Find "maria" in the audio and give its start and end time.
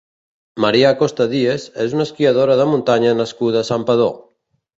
0.63-0.93